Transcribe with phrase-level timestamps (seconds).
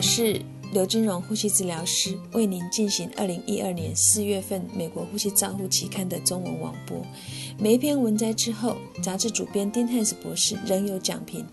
[0.00, 0.40] 是
[0.72, 7.04] 刘金荣呼吸治疗师，为您进行二零一二年四月份美国呼吸照护期刊的中文网播。
[7.58, 11.44] 每一篇文摘之后，杂志主编丁汉斯博士仍有讲评。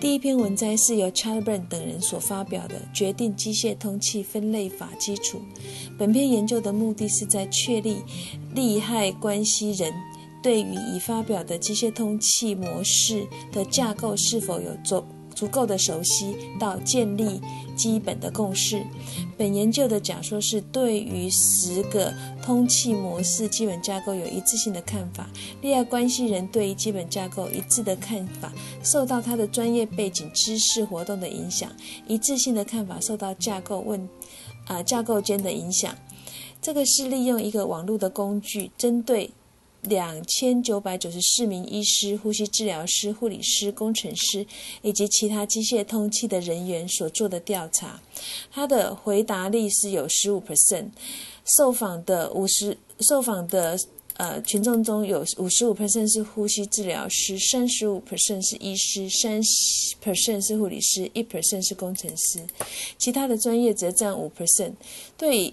[0.00, 5.38] 第一篇文摘是由 Charles Burn 等人所发表的《决定机械通气分类法基础》。
[5.98, 7.96] 本篇研究的目的是在确立
[8.54, 9.92] 利害关系人
[10.42, 15.04] 对于已发表的机械通气模式的架构是否有足
[15.34, 17.40] 足够的熟悉，到建立
[17.76, 18.84] 基本的共识。
[19.36, 25.28] 本研究的假说是对于十个通气模式基本架构有一致性的看法。
[25.60, 31.70] 利害关系人对于基本架构一致的看法，受到他的专业背景、知识、活动的影响。
[32.06, 34.08] 一致性的看法受到架构问
[34.66, 35.94] 啊架构间的影响。
[36.60, 39.32] 这个是利用一个网络的工具，针对。
[39.82, 44.46] 两千九百九十四名医师、呼吸治疗师、护理师、工程师
[44.80, 48.00] 以及其他机械通气的人员所做的调查，
[48.52, 50.90] 他的回答率是有十五 percent。
[51.56, 53.76] 受访的五十受访的
[54.14, 62.40] 呃群众中有五十五 percent 是呼吸治疗师，三十五 percent 是医师，三十 percent 是护理师，一 percent 是工程师，
[62.96, 64.74] 其他的专业则占五 percent。
[65.18, 65.52] 对。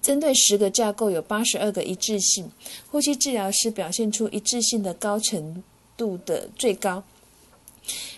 [0.00, 2.50] 针对十个架构有八十二个一致性，
[2.90, 5.62] 呼吸治疗师表现出一致性的高程
[5.96, 7.04] 度的最高。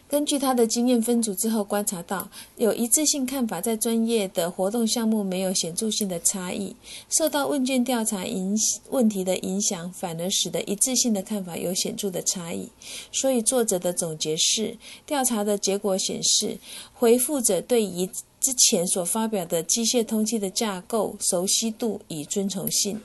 [0.07, 6.77] 根据他的经验分组之后观察到，有一致性看法在专业的活动项目没有显著性的差异。
[7.09, 8.55] 受到问卷调查影
[8.91, 12.69] 问题的影响，反而使得一致性的看法有显著的差异。
[13.11, 16.59] 所以作者的总结是：调查的结果显示，
[16.93, 18.09] 回复者对一
[18.45, 23.01] 之前所发表的机械通气的架构熟悉度与遵从性。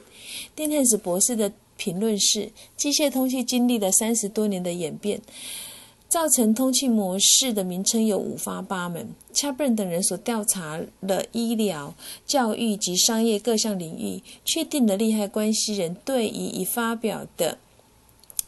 [0.54, 5.22] 丁汉斯博士的评论是：机械通气经历了三十多年的演变，
[6.09, 9.16] 造成通气模式的名称有五花八门。
[9.34, 17.59] Chapman 等人所调查了医疗、教育及商业各项领域，确定了利害关系人对于已发表的。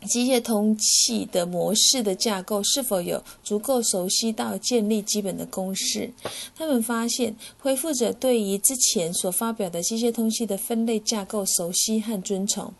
[0.08, 6.12] 机械通气的模式的架构是否有足够熟悉到建立基本的公式？
[6.56, 12.74] 他们发现，恢复者对于之前所发表的机械通气的分类架构熟悉和遵从。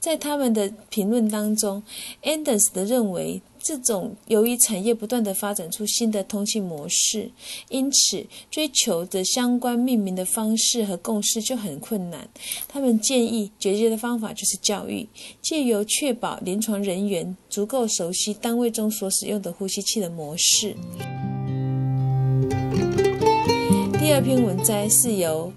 [0.00, 1.82] 在他们的评论当中
[2.22, 3.40] ，Anders 的认为。
[3.66, 7.30] 这种由于产业不断的发展出新的通信模式，
[7.70, 12.28] 因此追求的相关命名的方式和共识就很困难。
[12.68, 15.08] 他们建议解决的方法就是教育，
[15.40, 20.76] 借由确保临床人员足够熟悉单位中所使用的呼吸器的模式。
[23.98, 25.50] 第二篇文摘是由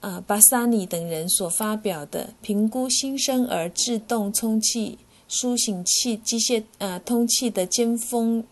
[0.00, 4.98] 啊巴萨尼等人所发表的评估新生儿自动充气。
[5.28, 8.44] 苏醒器机械呃通气的尖峰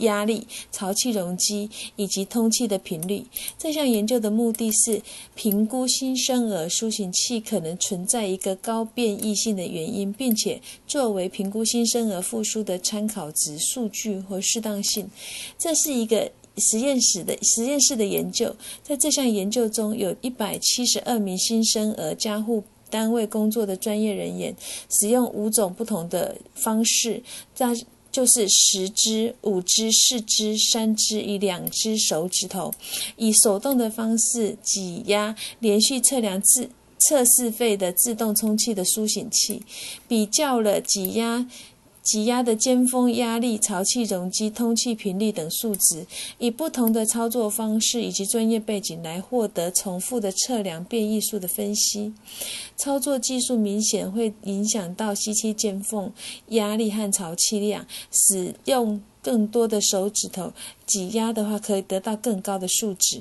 [0.00, 3.24] 压力、潮气容积以及通气的频率。
[3.56, 5.00] 这项研究的目的是
[5.34, 15.08] 评估新生儿苏醒器可能存在一个高变异性的原因，并且作为评估新生儿复苏的参考值数据和适当性。
[15.56, 18.54] 这是一个实验室的实验室的研究。
[18.82, 22.64] 在这项研究中，有一百七十二名新生儿加护。
[22.90, 24.54] 单位工作的专业人员
[24.90, 27.22] 使用五种不同的方式，
[27.54, 27.74] 在
[28.12, 32.72] 就是十只、五只、四只、三只与两只手指头，
[33.16, 39.62] 以手动的方式挤压连续测量自测试肺的自动充气的苏醒器，
[40.08, 41.46] 比较了挤压。
[42.06, 46.06] 挤压的尖峰压力、潮气容积、通气频率等数值，
[46.38, 52.14] 以不同的操作方式以及专业背景来获得重复的测量变异数的分析。
[52.76, 56.12] 操作技术明显会影响到吸气尖缝
[56.50, 59.02] 压力和潮气量，使用。
[59.26, 60.52] 更多的手指头
[60.86, 63.20] 挤压的话，可以得到更高的数值。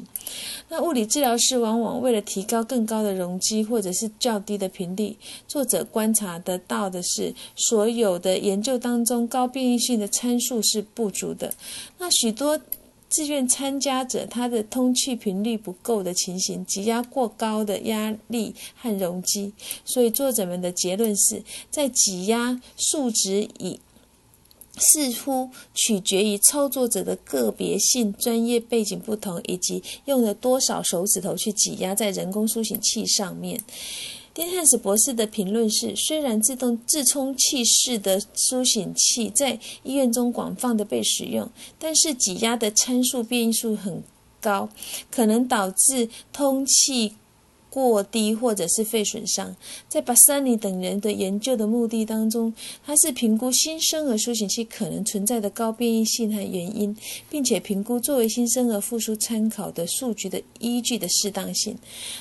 [0.70, 5.18] 那物理治疗师往往为了提高更高的容积或者是较低的频率，
[5.48, 11.52] 作者观察得到的是，所有的研究当中高变异性的参数是不足的。
[11.98, 12.62] 那许多
[13.10, 19.54] 自愿参加者他的通气频率不够的情形，挤压过高的压力和容积，
[19.84, 21.42] 所以作者们的结论是
[21.72, 23.80] 在挤压数值以。
[24.78, 33.62] 似乎取决于操作者的个别性、专业背景不同，以及用了多少手指头去挤压在人工苏醒器上面。
[34.34, 41.50] 丁汉斯博士的评论是：虽然自动自充气式的苏醒器在医院中广泛的被使用，
[41.80, 44.04] 但是挤压的参数变数很
[44.42, 44.68] 高，
[45.10, 47.14] 可能导致通气。
[47.76, 49.54] 过低或者是肺损伤。
[49.90, 52.54] 在巴萨尼等人的研究的目的当中，
[52.86, 56.96] 它是评估新生儿苏醒期可能存在的高变异性和原因，
[57.30, 61.78] 并且评估作为新生儿复苏参考的数据的依据的适当性。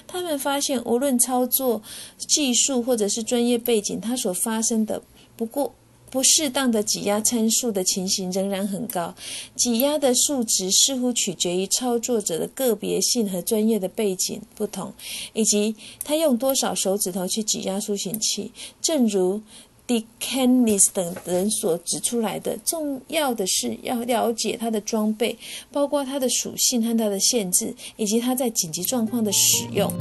[0.08, 1.80] 他们发现，无论操作
[2.18, 5.00] 技术或者是专业背景，它所发生的
[5.36, 5.72] 不过。
[6.14, 9.12] 不适当的挤压参数的情形仍然很高，
[9.56, 14.92] 挤压的数值似乎取决于操作者的个别性和专业的背景不同，
[15.32, 15.74] 以及
[16.04, 18.52] 他用多少手指头去挤压苏醒器。
[18.80, 19.42] 正如
[19.88, 25.36] De Canis 等人所指出来的，重要的是要了解它的装备，
[25.72, 29.92] 包括它的属性和它的限制，以及它在紧急状况的使用。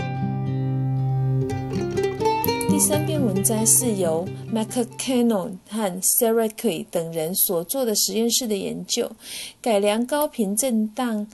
[2.73, 9.11] 第三篇文章是由 maccano 和 Sarah Key 等人所做的实验室的研究，
[9.61, 11.27] 改良高频振荡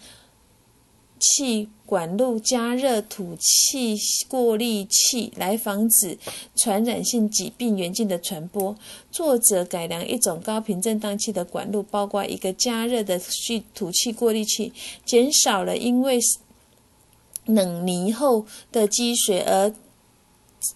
[1.18, 3.96] 器管路加热吐气
[4.28, 6.18] 过滤器来防止
[6.58, 8.76] 传染性疾病源境的传播。
[9.10, 14.74] 作者改良一种高频振荡器的管路，包括一个加热的气吐气过滤器，
[15.06, 16.20] 减少了因为
[17.46, 19.74] 冷凝后的积水而。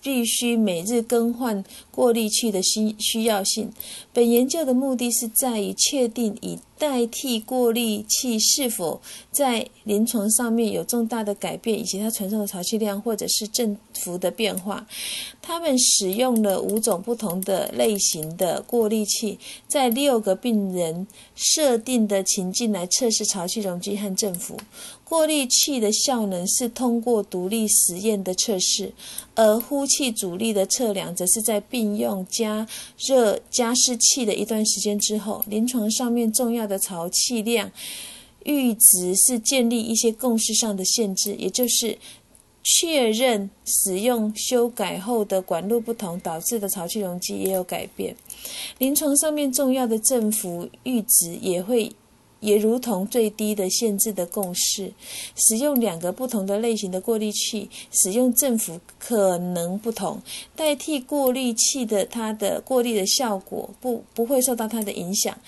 [0.02, 3.72] 必须每日更换过滤器的需需要性。
[4.12, 9.02] 本研究的目的是在于确定以代替过滤器是否
[9.32, 14.86] 在临床上面有重大的改变，以及它传送的潮气量或者是振幅的变化。
[15.42, 24.58] 他们使用了五种不同的类型的过滤器，在六个病人设定的情境来测试潮气容积和振幅。
[25.14, 28.92] 过滤器的效能是通过独立实验的测试，
[29.36, 32.68] 而呼气阻力的测量则是在并用加
[32.98, 35.44] 热加湿器的一段时间之后。
[35.46, 37.72] 临床上面重要的潮气量
[38.44, 41.96] 阈值是建立一些共识上的限制，也就是
[42.64, 48.16] 确认使用修改后的管路不同导致的潮气容积也有改变。
[48.80, 51.92] 临床上面重要的振幅阈值也会。
[52.44, 54.92] 也如同最低的限制的共识，
[55.38, 60.22] 使用两个不同的类型的过滤器，使用振幅可能不同。
[60.54, 65.40] 代替过滤器的它的过滤的效果不不会受到它的影响。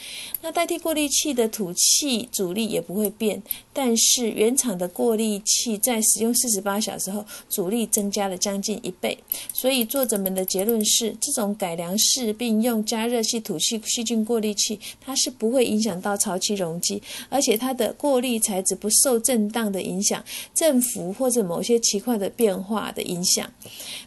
[0.41, 3.43] 那代替过滤器的吐气阻力也不会变，
[3.73, 9.17] 但是原厂的过滤器在使用四十八小时后，阻力增加了将近一倍。
[9.53, 16.79] 所以作者们的结论是，这种改良式并用加热器吐气细菌过滤器，它是不会影响到潮气容。
[17.29, 20.23] 而且它的过滤材质不受震荡的影响、
[20.53, 23.49] 振幅或者某些奇怪的变化的影响。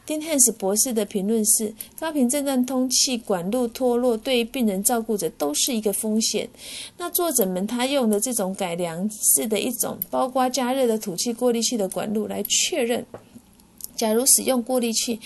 [0.06, 6.48] 丁汉斯博士的评论是：高频震荡通气管路脱落对病人照顾者都是一个风险。
[6.96, 13.04] 那作者们他用的这种改良式的一种，包括加热的吐气过滤器的管路来确认。
[13.98, 15.18] 假如使用过滤器，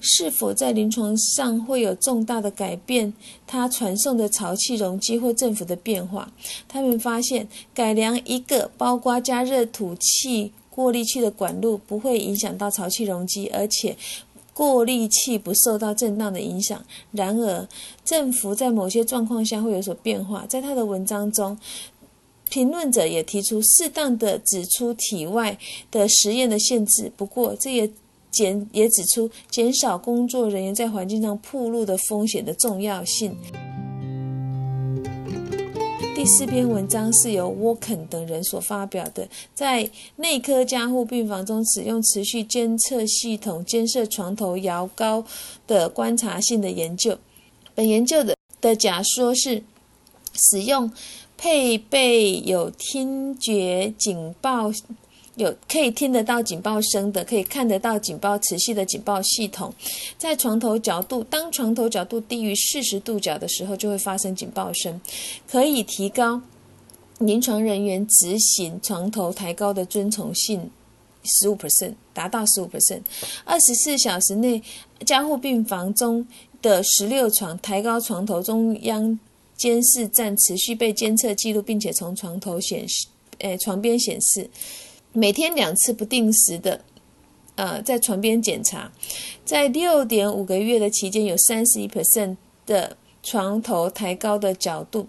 [0.00, 3.14] 是否在临床上会有重大的改变？
[3.46, 6.32] 它传送的潮气容积或振幅的变化？
[6.66, 13.96] 他们发现，改良一个包括加热吐气过滤器的管路不会影响到潮气容积，而且
[14.52, 16.84] 过滤器不受到震荡的影响。
[17.12, 17.68] 然而，
[18.04, 20.44] 振幅在某些状况下会有所变化。
[20.48, 21.56] 在他的文章中，
[22.50, 25.56] 评论者也提出适当的指出体外
[25.92, 27.12] 的实验的限制。
[27.16, 27.88] 不过，这也。
[28.30, 33.36] 减也指出减少工作人员在环境上暴露的风险的重要性。
[36.14, 45.24] 第四篇文章是由沃肯等人所发表的，在内科加护病房中使用持续监测系统监测床头摇高
[45.68, 47.16] 的观察性的研究。
[47.74, 49.62] 本研究的的假说是
[50.34, 50.90] 使用
[51.36, 54.72] 配备有听觉警报。
[55.38, 59.72] 有可以听得到警报声的，可以看得到警报持续的警报系统，
[60.18, 65.00] 在床头角度，当床头角度低于四十度角的时候，就会发生警报声，
[65.48, 66.42] 可以提高
[67.18, 70.68] 临床人员执行床头抬高的遵从性
[71.22, 73.02] 十五 percent，达到十五 percent。
[73.44, 74.60] 二十四小时内，
[75.06, 76.26] 加护病房中
[76.60, 79.16] 的十六床抬高床头中央
[79.56, 83.06] 监视站持续被监测记录，并且从床头显示，
[83.38, 84.50] 诶，床边显示。
[85.12, 86.84] 每天两次不定时的，
[87.56, 88.92] 呃，在床边检查，
[89.44, 92.36] 在六点五个月的期间，有三十一 percent
[92.66, 95.08] 的床头抬高的角度，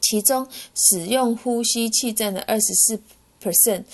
[0.00, 3.00] 其中使用呼吸器占了二十四
[3.42, 3.84] percent。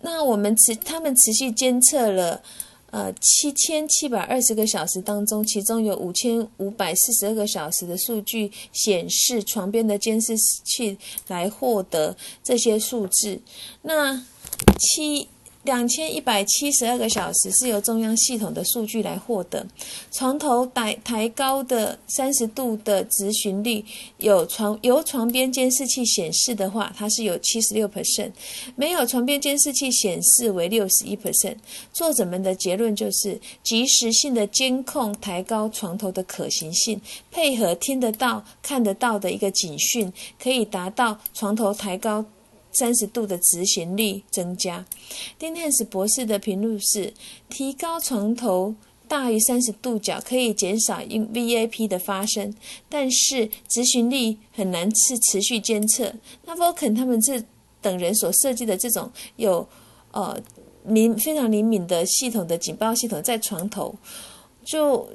[0.00, 2.42] 那我们持他们持续监测了。
[2.92, 13.40] 呃，七千七百二十个小时当中，其中有五千五百四十二个小时的数据显示床边的监视器来获得这些数字。
[13.80, 14.14] 那
[14.78, 15.26] 七
[15.64, 19.64] 两千一百七十二个小时是由中央系统的数据来获得。
[20.10, 23.84] 床头抬抬高的三十度的执行率，
[24.18, 28.30] 有床由床边监视器显示的话，它是有七十六 percent；
[28.74, 31.56] 没有床边监视器显示为六十一 percent。
[31.92, 37.00] 作者们的结论就是，及时性的监控抬高床头的可行性，
[37.30, 42.24] 配合听得到、看得到的一个警讯，可以达到床头抬高。
[42.72, 44.84] 三十度的执行力增加。
[45.38, 47.12] 丁汉斯博士的评论是：
[47.48, 48.74] 提高床头
[49.06, 52.54] 大于三十度角可以减少因 VAP 的发生，
[52.88, 56.12] 但是执行力很难是持续监测。
[56.44, 57.42] 那 Vulcan 他们这
[57.80, 59.68] 等人所设计的这种有
[60.10, 60.40] 呃
[60.84, 63.94] 灵非常灵敏的系统的警报系统，在床头
[64.64, 65.08] 就。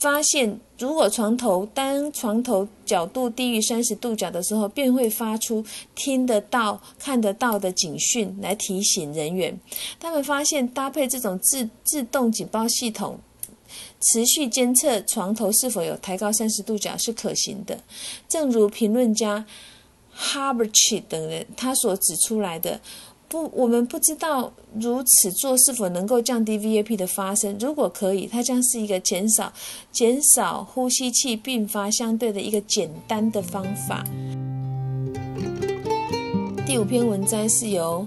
[0.00, 5.64] 发现，如果床头当床头角度低于三十度角的时候，便会发出
[5.94, 9.58] 听得到、看得到的警讯来提醒人员。
[9.98, 13.18] 他们发现，搭配这种自自动警报系统，
[14.00, 17.80] 持续监测床头是否有抬高三十度角是可行的。
[18.28, 19.44] 正如评论家
[20.16, 22.80] Harberch 等人他所指出来的。
[23.28, 27.56] 不，我们不知道如此做是否能够降低 VAP 的发生。
[27.60, 29.52] 如果可以，它将是一个减少
[29.92, 34.02] 减少呼吸器并发相对的一个简单的方法。
[36.66, 38.06] 第五篇文摘是由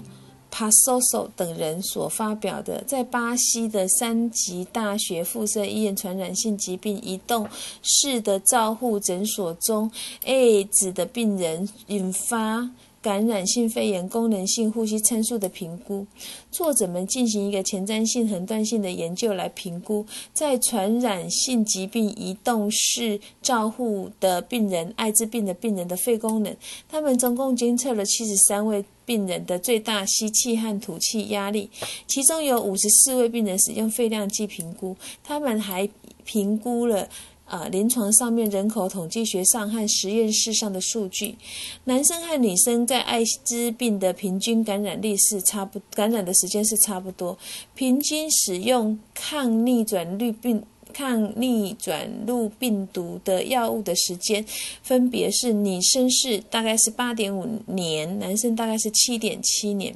[0.52, 7.48] Pasoso 等人所发表的，在巴西的三级大学附设医院传染性疾病移动
[7.82, 9.90] 式的照护诊所中
[10.24, 12.70] ，A 组的病人引发。
[13.02, 16.06] 感染性肺炎功能性呼吸参数的评估，
[16.52, 26.56] 作者们进行一个前瞻性、横断性的研究来评估在传染性疾病移动式照护的病人、艾滋病的病人的肺功能。
[26.88, 31.68] 他们总共监测了七十三位病人的最大吸气和吐气压力，
[32.06, 34.96] 其中有五十四位病人使用肺量计评估。
[35.24, 35.88] 他们还
[36.24, 37.08] 评估了。
[37.52, 41.36] 啊，临床上面人口统计学上和实验室上的数据，
[41.84, 47.36] 男生和女生在艾滋病的平均感染力是差不，感染的时间是差不多，
[47.74, 54.42] 平均使用抗逆转录病抗逆转录病毒的药物的时间，
[54.82, 59.94] 分别是女生是大概是八点五年，男生大概是七点七年。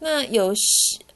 [0.00, 0.52] 那有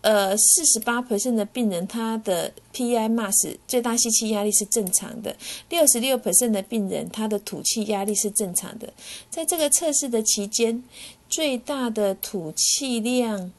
[0.03, 5.35] 呃，四十八 percent 的病人，他的 PI max 最大吸气压力是正常的；
[5.71, 8.93] 六十六 percent 的病人，他的吐气压力是正常的。
[9.31, 10.85] 在这个测试的期间，
[11.31, 13.51] 最大的吐气量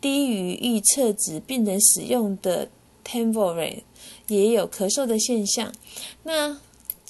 [0.00, 2.68] 低于预测值，病人使用的
[3.04, 3.84] t e m p o r a e
[4.26, 5.72] 也有咳嗽的现象。
[6.24, 6.58] 那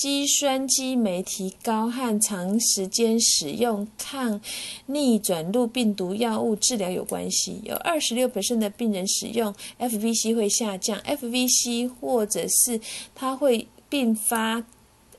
[0.03, 4.41] 肌酸激酶提高和长时间使用抗
[4.87, 7.61] 逆转录病毒药物治疗有关系。
[7.63, 12.81] 有二十六的病人使用 FVC 会下降，FVC 或者是
[13.15, 14.65] 它会并发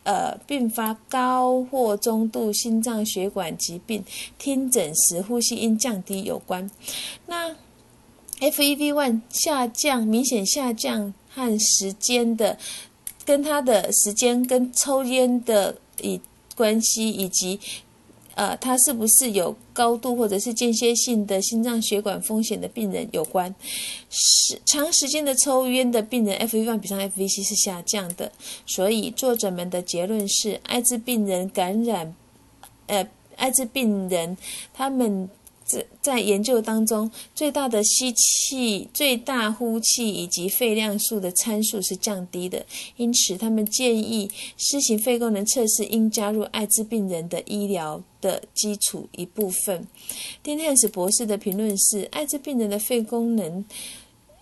[0.03, 4.03] 呃并发高或中度心脏血管疾病，
[4.37, 6.69] 听诊时呼吸音降低有关。
[7.27, 7.55] 那
[8.41, 12.59] FEV1 下降明显下降和时间的。
[13.25, 16.19] 跟他的时间、跟抽烟的以
[16.55, 17.59] 关系，以及
[18.35, 23.53] 呃，他是不是有高度或者是间歇性的心脏血管风险的病人有关。
[24.09, 28.31] 时长时间的抽烟的病人，FVC 比上 FVC 是下降的。
[28.65, 32.15] 所以作者们的结论是，艾滋病人感染，
[32.87, 34.37] 呃，艾滋病人
[34.73, 35.29] 他们。
[36.01, 42.65] 在研究当中，最大的吸气、最大呼气以及肺量数的参数是降低的，
[42.97, 49.87] 因此他们建议施行肺功能测试应加入艾滋病人的医疗的基础一部分。
[50.41, 53.63] 丁汉斯博士的评论是：艾滋病人的肺功能，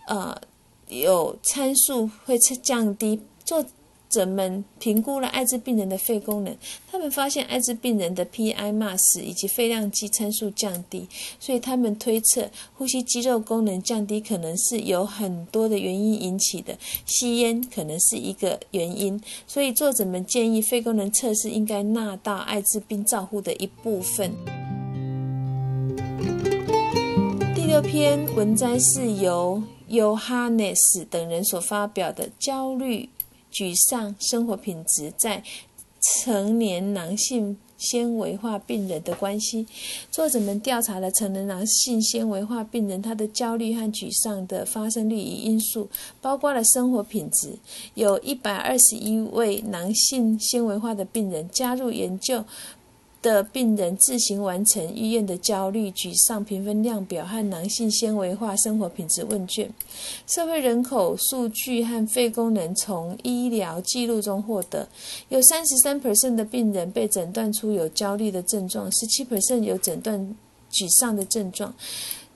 [0.08, 0.42] 呃，
[0.90, 3.20] 有参数会降低。
[3.44, 3.66] 做
[4.12, 6.56] 者们评估了艾滋病人的肺功能，
[6.92, 11.08] 他们发现艾滋病人的 PIMAS 以及肺量肌参数降低，
[11.40, 24.32] 所以他们推测呼吸肌肉功能降低可能是有很多的原因引起的，吸烟可能是一个原因，所以作者们建议肺功能测试应该纳到艾滋病照护的一部分。
[27.56, 33.10] 第六篇文摘是由 Johannes 等人所发表的焦虑。
[33.52, 35.44] 沮丧、生活品质在
[36.24, 39.68] 成年男性纤维化病人的关系。
[40.10, 45.90] 作者们调查了成人男性纤维化病人他的焦虑和沮丧的发生率与因素，
[46.22, 47.58] 包括了生活品质。
[47.94, 52.44] 有一百二十一位男性纤维化的病人加入研究，
[53.22, 59.72] 的病人自行完成医院的焦虑、沮丧评分量表和囊性纤维化生活品质问卷。
[60.26, 64.88] 社会人口数据和肺功能从医疗记录中获得，
[65.30, 70.20] 有三十三 percent 的病人被诊断出有焦虑的症状，十七 percent 有诊断
[70.72, 71.74] 沮丧的症状。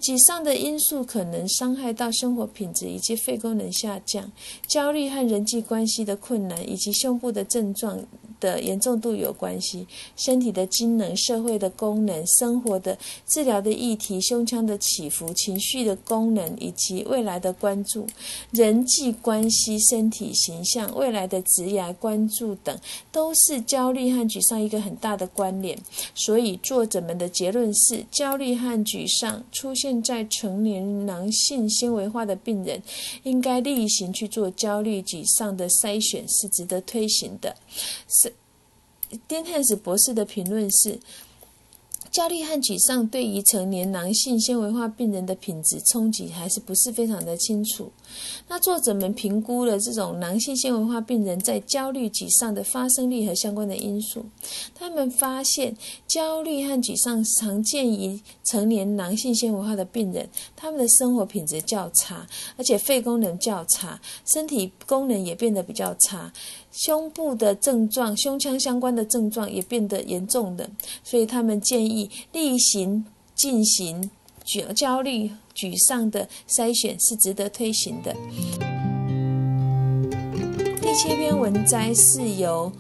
[0.02, 4.32] 沮丧的因素可能伤害到生活品质以及肺功能下降、
[4.68, 8.06] 焦虑和人际关系的困难以及胸部的症状。
[8.46, 12.96] 的严重度有关系，身体的机能、社会的功能、生活的
[13.28, 18.06] 治疗的议题、胸腔的起伏、情绪的功能以及未来的关注、
[18.52, 22.78] 人际关系、身体形象、未来的职业关注等，
[23.12, 25.76] 都是焦虑和沮丧一个很大的关联。
[26.14, 32.82] 所以作者们的结论是，焦虑和沮丧出现在成年囊性纤维化的病人，
[33.24, 37.56] 应该例行去做焦虑、沮丧的筛选，是值得推行的。
[38.08, 38.35] 是。
[39.28, 41.00] 丁汉斯博士的评论是：
[42.12, 47.92] 焦虑和沮丧对于成年男性纤维化病人的品质冲击还是不是非常的清楚。
[48.48, 54.26] 那作者们评估了这种囊性纤维化病人在焦虑、沮丧的发生率和相关的因素。
[54.74, 55.76] 他们发现，
[56.08, 66.32] 焦虑和沮丧常见于成年囊性纤维化的病人，他们的生活品质较差，而且肺功能较差，身体功能也变得比较差，
[66.72, 70.70] 胸部的症状、胸腔相关的症状也变得严重的。
[71.04, 74.12] 所以他们建议例行进行。
[74.46, 78.16] 焦焦虑、沮丧的筛选是值得推行的。
[80.82, 82.72] 第七篇文摘是由。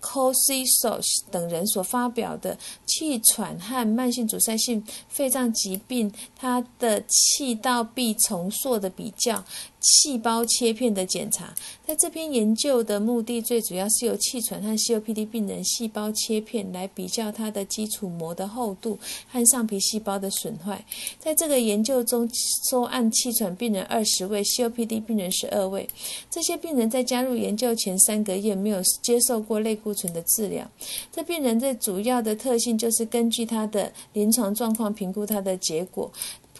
[0.00, 9.44] c o s i s o s 等人所发表的气喘和慢性阻塞性肺脏疾病，它的气道壁重塑的比较，
[9.88, 11.54] 细胞切片的检查。
[11.86, 20.84] 在这篇研究的目的，最主要是由气喘和 COPD 病人细胞切片来比较它的基础膜的厚度和上皮细胞的损坏。
[21.18, 22.28] 在这个研究中，
[22.70, 25.88] 收案气喘病人二十位，COPD 病人十二位。
[26.30, 30.70] 这些病人在加入研究前三个月没有接受过类固醇的治疗。
[31.10, 36.12] 这病人的主要的特性就是根据他的临床状况评估他的结果：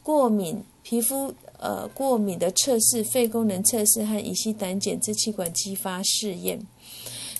[0.02, 6.66] 过敏、皮肤呃过敏的测试、肺功能测试和乙烯胆碱支气管激发试验。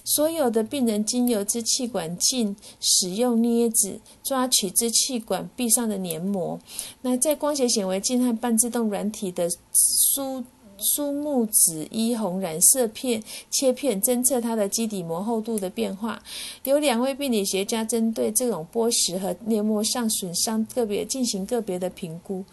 [0.04, 6.58] 所有的病人经由支气管镜使用镊子抓取支气管壁上的黏膜。
[7.02, 10.44] 那在光学显微镜和半自动软体的输。
[10.78, 16.22] 苏木紫一红染色片切片侦测它的基底膜厚度的变化。
[16.64, 22.44] 有两位病理学家针对这种玻石和黏膜上损伤个别进行个别的评估。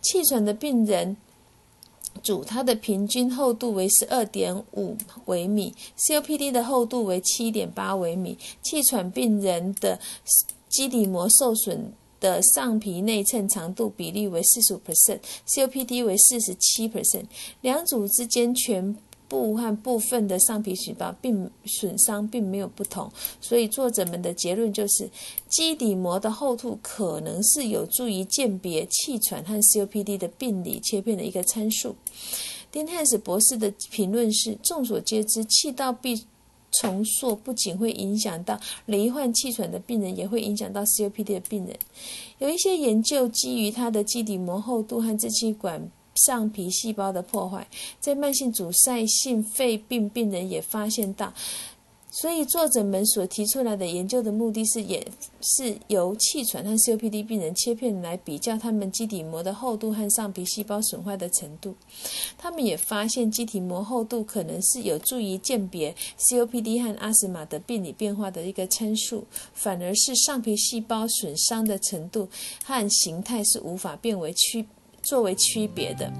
[0.00, 1.16] 气喘的病人
[2.22, 8.38] 组，它的平均厚度为十二点五微米，COPD 的厚度为七点八微米。
[8.62, 9.98] 气喘病人的
[10.68, 11.92] 基底膜受损。
[12.22, 17.24] 的上皮内衬长度比例为四十五 percent，COPD 为四十七 percent，
[17.60, 25.10] 两组之间全部和部分的上皮细胞并损伤并没有不同，所以作者们的结论就是
[25.48, 31.96] 基底膜的厚度可能是有助于鉴别气喘和 COPD 的病理切片的一个参数。
[32.70, 36.24] 丁汉斯博士的评论是：众所皆知，气道壁。
[36.72, 41.76] 重塑不仅会影响到罹患气喘的病人，也会影响到 COPD 的病人。
[42.38, 47.66] 有一些研究基于它的基底膜厚度和支气管上皮细胞的破坏，
[48.00, 51.32] 在慢性阻塞性肺病病人也发现到。
[52.14, 55.02] 所以，作者们所提出来的研究的目的是，也
[55.40, 61.74] 是由气喘和 COPD 病人切片来比较他们基底膜的厚度和上皮细胞损坏的程度。
[62.36, 72.28] 他们也发现，基底膜厚度可能是有助于鉴别 COPD 和阿斯玛的病理变化的一个参数，反而是上皮细胞损伤的程度
[72.62, 74.66] 和形态是无法变为区
[75.02, 76.12] 作为区别的。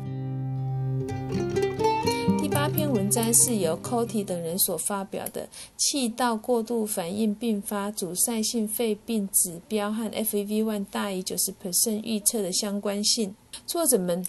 [2.92, 13.34] 文章是由 Coty 等人所发表的气道过度反应并发阻塞性肺病指标和 FEV1 大于九十 percent 预测的相关性。
[13.66, 14.26] 作者们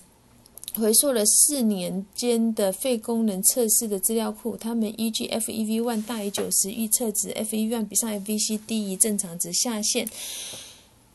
[0.75, 10.07] 回溯了四年间的肺功能测试的资料库，他们依据 FEV1 大于九十预测值，FEV1 比上 FVC 低于正常值下限。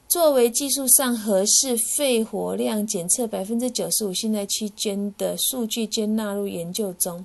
[0.07, 7.25] 作为技术上合适肺活量检测百分之九十五信赖区间的数据，均纳入研究中。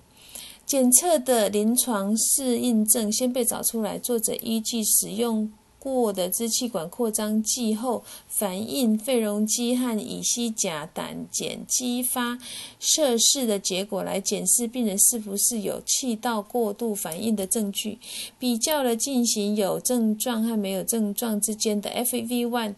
[0.65, 3.99] 检测的临床适应症先被找出来。
[3.99, 12.39] 作者依据使用过的支气管扩张剂后，反应肺溶肌和乙烯甲胆碱激发
[12.79, 17.99] 测试的结果来检视病人是不是有气道过度反应的证据，
[18.39, 22.73] 比较了进行有症状和没有症状之间的 FEV1。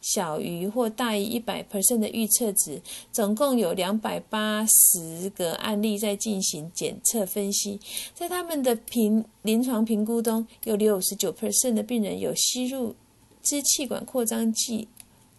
[0.00, 2.80] 小于或大于一百 percent 的预测值，
[3.10, 7.80] 总共有两百八十个案例在进行检测分析。
[8.14, 12.94] 在他们的评临床评估中，有六十九 percent 的病人有吸入
[13.42, 14.86] 支气管扩张剂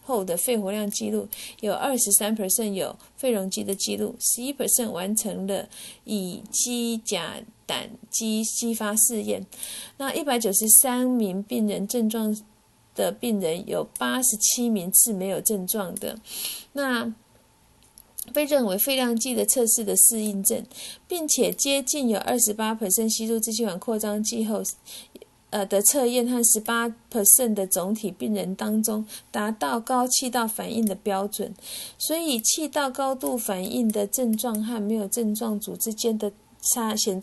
[0.02, 1.26] 后的肺活量记录，
[1.60, 5.68] 有二十三 percent 有肺容积的记录，十一 percent 完成了
[6.04, 9.46] 乙基甲胆基激发试验。
[9.96, 12.36] 那一百九十三名病人症状。
[13.00, 16.18] 的病人有八十七名是没有症状的，
[16.74, 17.14] 那
[18.34, 20.64] 被认为肺量计的测试的适应症，
[21.08, 24.62] 并且接近有二十八 percent 吸入支气管扩张剂后，
[25.48, 31.54] 呃的测验和十八 percent 的总体病人当中达到高气道反应的标准，
[31.98, 36.30] 所以气道高度反应的症状和没有症状组之间的
[36.74, 37.20] 差显。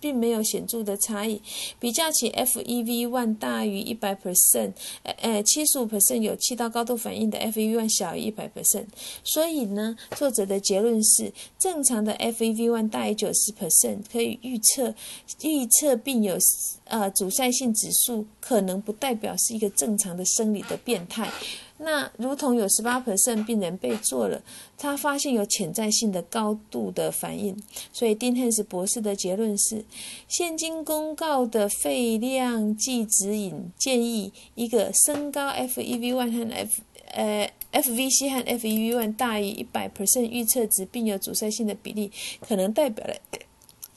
[0.00, 1.40] 并没有显著的差异。
[1.78, 4.72] 比较起 FEV1 大于一百 percent，
[5.02, 8.86] 呃呃，七十五 percent 有气道高度反应的 FEV1 小于一百 percent。
[9.22, 14.94] 所以呢，作者的结论是，正常的 FEV1 大于九十 percent 可以预测
[15.42, 16.36] 预测并有
[16.84, 21.30] 呃阻塞性指数，可能不代表是一个正常的生理的变态。
[21.78, 24.40] 那如同有十八 percent 病人被做了，
[24.78, 27.60] 他发现有潜在性的高度的反应，
[27.92, 29.84] 所以丁汉斯博士的结论是：
[30.28, 36.82] 现今公告的肺量计指引建议，一个升高 FEV1 和 F
[37.12, 43.14] 呃 FVC 和 FEV1 大于一百 percent 预测值，并有阻塞性的比例，可能代表了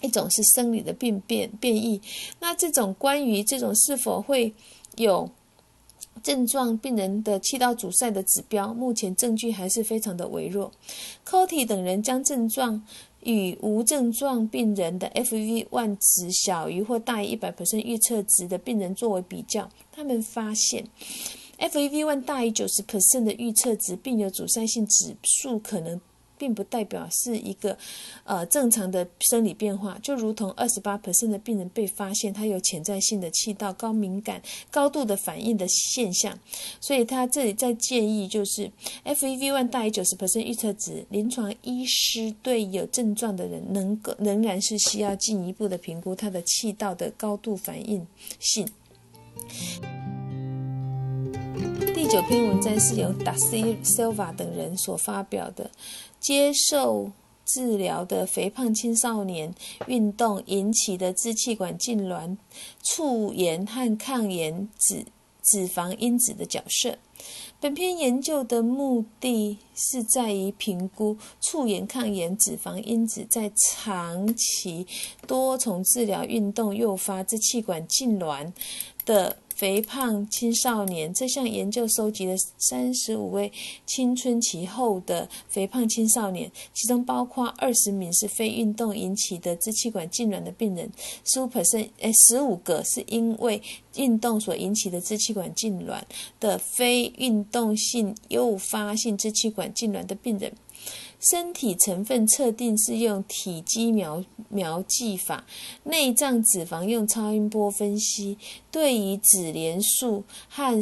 [0.01, 2.01] 一种是生理的病变变异。
[2.39, 4.51] 那这种关于这种是否会
[4.95, 5.29] 有？
[6.27, 10.69] 症状病人的气道阻塞的指标，目前证据还是非常的微弱。
[11.23, 12.83] c o t y 等人将症状
[13.23, 20.83] 与无症状病人的 FEV1 值小于或大于一百预测值的病人作为比较，他们发现
[21.59, 22.83] FEV1 大于九十
[23.23, 26.01] 的预测值，并有阻塞性指数可能。
[26.37, 27.77] 并不代表是一个，
[28.23, 29.97] 呃，正常的生理变化。
[30.01, 36.37] 就如同二十八的病人被发现他有潜在性的气道高敏感、高度的反应的现象，
[36.79, 38.71] 所以他这里在建议就是
[39.05, 48.05] FEV1 大于九十预测值，临床医师对有症状的人能够仍然是需要进一步的评估他的气道的高度反应
[48.39, 48.67] 性。
[51.93, 55.69] 第九篇文章是由 Darcy Silva 等人所发表的。
[56.19, 57.11] 接受
[57.45, 59.53] 治疗的肥胖青少年
[59.87, 62.37] 运动引起的支气管痉挛、
[62.81, 65.05] 促炎和抗炎脂
[65.43, 66.97] 脂肪因子的角色。
[67.59, 74.85] 本篇研究的目的是在于评估促炎抗炎脂肪因子在长期
[75.25, 78.51] 多重治疗运动诱发支气管痉挛
[79.05, 79.37] 的。
[79.57, 83.51] 肥胖青少年这项研究收集了三十五位
[83.87, 90.87] 青春期后的肥胖青少年，其中包括二十名是非运动引起的支气管痉挛的病人，
[91.25, 93.59] 十五 percent 诶，十五个是因为
[93.95, 96.03] 运动所引起的支气管痉挛
[96.39, 100.53] 的非运动性诱发性支气管痉挛的病人。
[101.19, 105.45] 身体成分测定是用体积描描记法，
[105.83, 108.37] 内脏脂肪用超音波分析，
[108.71, 110.81] 对于脂连素和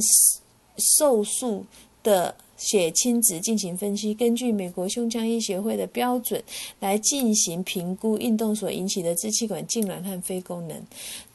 [0.78, 1.66] 瘦素
[2.04, 2.36] 的。
[2.58, 6.42] 血清值进行分析，根据美国胸腔医学会的标准
[6.80, 10.82] 来进行评估运动所引起的支气管痉挛和非功能。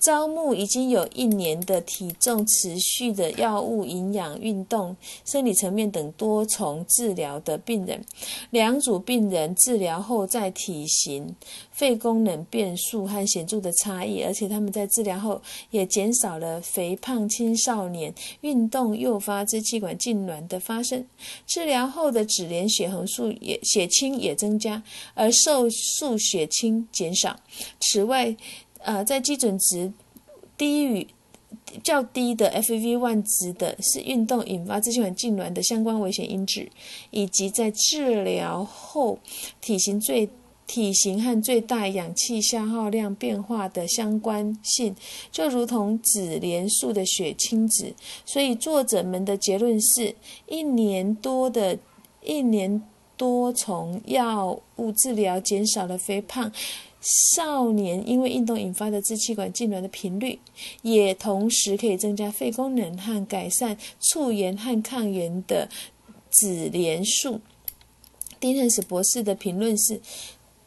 [0.01, 8.03] 招募已经有一年的体重持续的药物、营养、运动、生理层面等多重治疗的病人。
[8.49, 11.37] 两组病人治疗后在体型、
[11.71, 21.07] 肺功能变数和显著的差异，而且他们在治疗后也减少了肥胖青少年运动诱发支气管痉挛的发生。
[21.47, 24.83] 治疗后的脂联血红素也血清也增加，
[25.13, 27.39] 而瘦素血清减少。
[27.81, 28.35] 此外，
[28.83, 29.93] 呃，在基准值
[30.57, 31.07] 低于
[31.83, 36.69] 较低的 FEV1 值的是运动引发支气管痉挛的相关危险因子，
[37.11, 39.19] 以及在治疗后
[39.61, 40.29] 体型最。
[40.67, 44.95] 体型和最大氧气消耗量变化的相关性，
[45.33, 47.93] 就如同脂连素的血清值。
[48.25, 50.15] 所以作者们的结论是：
[50.47, 51.77] 一年多的
[52.23, 52.81] 一年
[53.17, 56.53] 多从药物治疗减少了肥胖
[57.01, 60.39] 少年因为运动引发的支气管痉挛的频率，
[60.83, 65.69] 也同时可以增加肺功能和改善促炎和抗炎的
[66.31, 67.41] 脂连素。
[68.39, 70.01] 丁汉斯博士的评论是：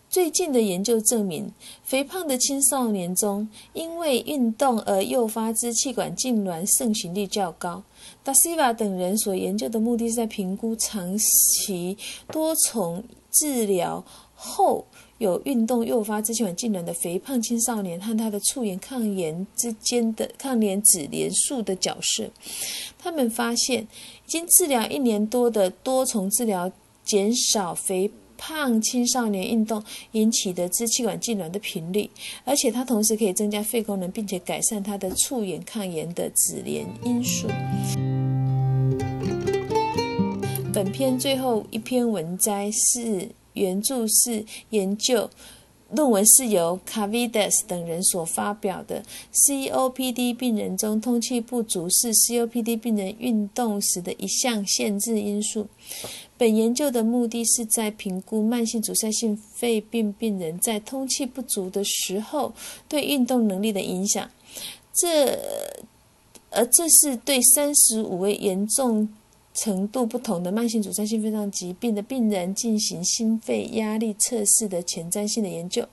[0.09, 1.51] 最近的研究证明，
[1.83, 7.83] 肥胖的青少年中，因为运动而诱发支气管痉挛盛行率较高。
[8.23, 11.97] 达西瓦等人所研究的目的是在评估长期
[12.31, 14.85] 多重治疗后。
[15.19, 22.29] 有运动诱发支气管痉挛的肥胖青少年和他的促炎抗炎之间的抗炎脂连素的角色，
[22.97, 23.87] 他们发现已
[24.27, 26.69] 经治疗一年多的多重治疗
[27.05, 32.09] 减少肥胖青少年运动引起的支气管痉挛的频率，
[32.43, 37.47] 而且它同时可以增加肺功能，并且改善它的促炎抗炎的脂联因素。
[40.73, 43.29] 本篇最后一篇文摘是。
[43.53, 45.29] 原著是研究，
[45.91, 49.03] 论文是由 Cavides 等人所发表的。
[49.33, 55.67] COPD 病人中，通气不足是 COPD 病人运动时的一项限制因素。
[56.37, 62.53] 本研究的目的是在评估慢性阻塞性肺病病人在通气不足的时候
[62.89, 64.29] 对运动能力的影响。
[64.93, 65.39] 这，
[66.49, 69.07] 而这是对三十五位严重。
[69.53, 75.87] 程度不同的慢性阻塞性肺脏疾病的病人进行心肺压力测试的前瞻性的研究。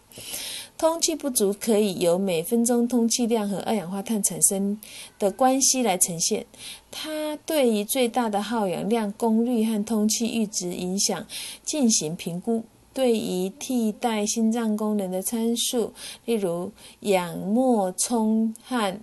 [0.79, 4.81] 通气不足可以由每分钟通气量和二氧化碳产生
[5.19, 6.47] 的关系来呈现。
[6.91, 11.27] 它对于最大的耗氧量、功率和通气阈值影响
[11.63, 12.65] 进行评估。
[12.95, 15.93] 对于替代心脏功能的参数，
[16.25, 18.99] 例如氧脉冲和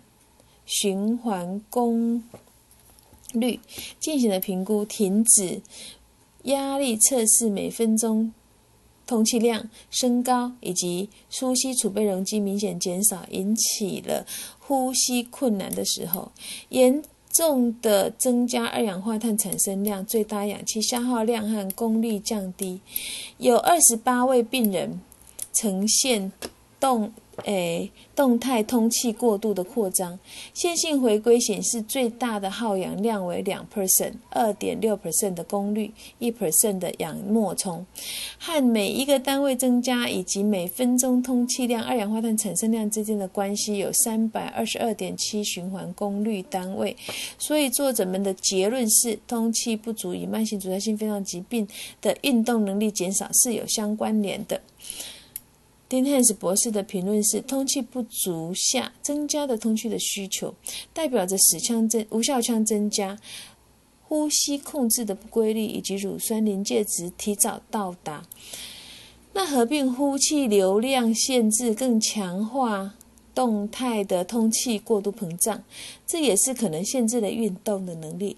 [0.65, 2.23] 循环功。
[3.33, 3.59] 率
[3.99, 5.61] 进行了评估，停止
[6.43, 8.33] 压力测试，每分钟
[9.05, 14.25] 通气量升高以及呼吸储备容积明显减少，引起了
[14.59, 16.31] 呼吸困难的时候，
[16.69, 22.81] 严重的增加二氧化碳产生量、最大氧气消耗量和功率降低。
[23.37, 25.01] 有二十八位病人
[25.53, 26.31] 呈现
[26.79, 27.13] 动。
[27.43, 30.17] 诶，动态通气过度的扩张，
[30.54, 37.86] 线性回归显示最大的耗氧量为两 percent，二点六 percent 的功率，一 percent 的氧脉冲，
[38.39, 46.95] 和每一个单位增加以及每分钟通气量二氧化碳产生量之间的关系有三百二十二点七循环功率单位。
[47.38, 51.67] 所以作者们的结论是，通气不足与慢性阻塞性肺脏疾病
[52.02, 54.60] 的运动能力减少是有相关联的。
[55.89, 60.54] 丁汉斯博士的评论是：通气不足下增加的通气的需求，
[60.93, 63.17] 代表着死腔增无效腔增加，
[64.04, 68.28] 呼吸控制的不规律，以及乳酸临界值提早到达。
[69.34, 72.95] 那合并呼气流量限制，更强化
[73.34, 75.63] 动态的通气过度膨胀，
[76.06, 78.36] 这也是可能限制了运动的能力。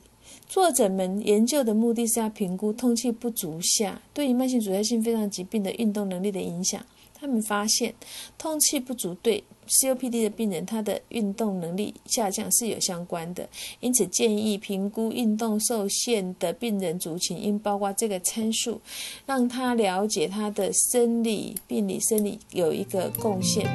[0.48, 6.86] 作者们研究的目的是要评估通气不足下对于慢性阻塞性肺脏疾病的运动能力的影响。
[7.19, 7.93] 他们发现，
[8.38, 13.47] 通气不足对 COPD 的病人他的运动能力下降是有相关的，
[13.82, 18.79] 因此建议评估运动受限的病人族群应包括这个参数，
[19.25, 23.65] 让他了解他的生理、病理、生理有一个贡献。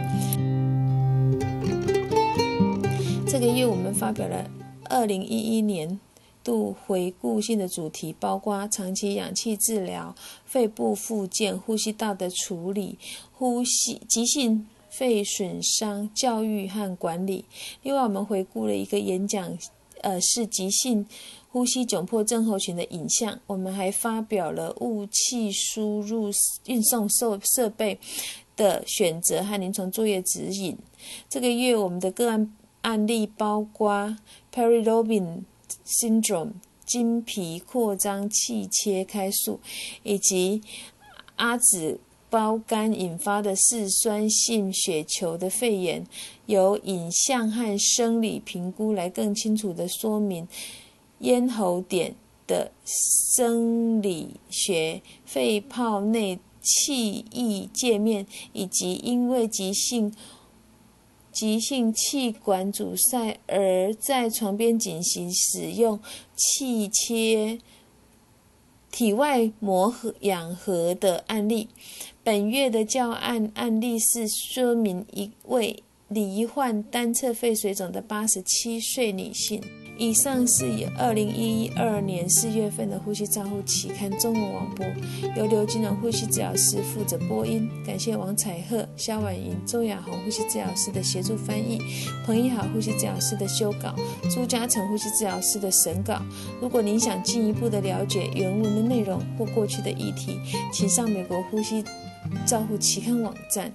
[3.27, 4.51] 这个月我们发表了
[4.85, 6.01] 二零一一年。
[6.45, 12.99] 度回顾性的主题包括长期氧气治疗、肺部复健、呼吸道的处理、
[13.33, 17.47] 呼吸急性肺损伤教育和管理。
[17.83, 19.59] 另外，我们回顾了一个演讲，
[20.03, 21.07] 呃，是急性
[21.51, 23.41] 呼吸窘迫症候群的影像。
[23.47, 26.31] 我们还发表了雾气输入
[26.67, 27.99] 运送设设备
[28.55, 30.77] 的选择和临床作业指引。
[31.29, 34.17] 这个月我们的个案案例包括
[34.53, 35.45] Perry Robin。
[35.85, 36.53] Syndrome
[36.87, 39.61] 经皮扩张器切开术，
[40.03, 40.63] 以及
[41.37, 41.99] 阿子
[42.29, 46.07] 包肝引发的嗜酸性血球的肺炎，
[46.47, 50.47] 由影像和生理评估来更清楚地说明
[51.21, 52.15] 咽喉点
[52.47, 52.71] 的
[53.37, 60.15] 生理学、肺泡内气液界面，以及因为急性。
[61.35, 65.99] 急性气管阻塞而在床边进行使用
[66.37, 67.59] 气切
[68.93, 71.69] 体外膜氧合的案例。
[72.23, 75.83] 本月的教案案例是说明一位
[76.15, 79.61] 罹患单侧肺水肿的八十七岁女性。
[79.97, 84.85] 以上是以二零一二年四月份的《呼吸账户期刊》中文网播，
[85.37, 87.69] 由刘金龙呼吸治疗师负责播音。
[87.87, 91.79] 感谢王彩鹤、肖婉莹、周雅红呼吸治疗师的协助翻译，
[92.27, 93.95] 彭一豪呼吸治疗师的修稿，
[94.29, 96.21] 朱嘉诚呼吸治疗师的审稿。
[96.61, 100.41] 如果您想进一步的了解原文的内容或过去的议题，
[100.73, 101.85] 请上美国呼吸
[102.47, 103.73] 照护期刊网站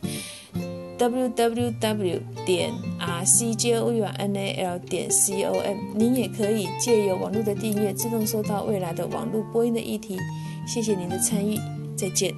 [0.97, 10.17] www 点 r c j o u n a l 点 c o m 您也可以借由网络的订阅，自动收到未来的网络播音的议题。
[10.67, 11.57] 谢谢您的参与，
[11.95, 12.33] 再见。